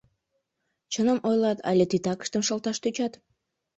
[0.91, 3.13] Чыным ойлат, але титакыштым шылташ тӧчат?